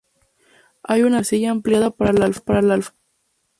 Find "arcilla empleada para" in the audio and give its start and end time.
1.19-2.11